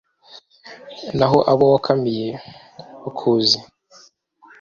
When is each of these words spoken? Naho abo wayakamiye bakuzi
Naho 1.17 1.37
abo 1.51 1.63
wayakamiye 1.71 2.27
bakuzi 3.01 3.57